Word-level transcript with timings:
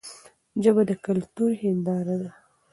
ژبه 0.63 0.83
د 0.89 0.91
کلتور 1.05 1.49
هنداره 1.61 2.15
ده. 2.21 2.31